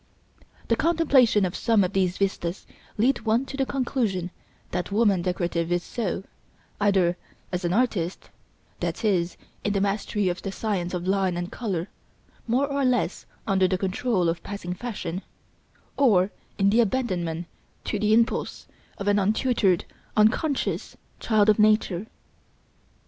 The 0.67 0.75
contemplation 0.75 1.45
of 1.45 1.55
some 1.55 1.83
of 1.83 1.93
these 1.93 2.17
vistas 2.17 2.65
leads 2.97 3.23
one 3.23 3.45
to 3.45 3.55
the 3.55 3.67
conclusion 3.67 4.31
that 4.71 4.91
woman 4.91 5.21
decorative 5.21 5.71
is 5.71 5.83
so, 5.83 6.23
either 6.79 7.15
as 7.51 7.65
an 7.65 7.73
artist 7.73 8.31
(that 8.79 9.05
is, 9.05 9.37
in 9.63 9.73
the 9.73 9.79
mastery 9.79 10.27
of 10.27 10.41
the 10.41 10.51
science 10.51 10.95
of 10.95 11.05
line 11.07 11.37
and 11.37 11.51
colour, 11.51 11.87
more 12.47 12.65
or 12.65 12.83
less 12.83 13.27
under 13.45 13.67
the 13.67 13.77
control 13.77 14.27
of 14.27 14.41
passing 14.41 14.73
fashion), 14.73 15.21
or 15.97 16.31
in 16.57 16.71
the 16.71 16.79
abandonment 16.81 17.45
to 17.83 17.99
the 17.99 18.11
impulse 18.11 18.65
of 18.97 19.07
an 19.07 19.19
untutored, 19.19 19.85
unconscious, 20.17 20.97
child 21.19 21.47
of 21.47 21.59
nature. 21.59 22.07